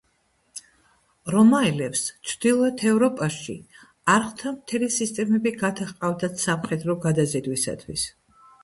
რომაელებს 1.35 2.01
ჩრდილოეთ 2.31 2.83
ევროპაში 2.93 3.55
არხთა 4.15 4.55
მთელი 4.57 4.93
სისტემები 4.99 5.53
გადაჰყავდათ 5.63 6.47
სამხედრო 6.49 6.99
გადაზიდვისათვის. 7.09 8.11